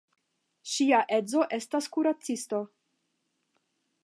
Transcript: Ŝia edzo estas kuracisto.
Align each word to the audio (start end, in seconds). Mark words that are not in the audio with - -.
Ŝia 0.75 1.01
edzo 1.19 1.45
estas 1.59 1.91
kuracisto. 1.97 2.63